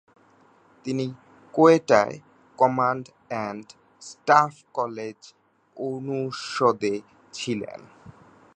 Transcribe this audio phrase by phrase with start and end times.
[0.85, 1.05] তিনি
[1.53, 2.15] কোয়েটায়
[2.59, 3.65] command and
[4.01, 5.19] staff college
[5.77, 6.95] অনুষদে
[7.33, 7.79] ছিলেন।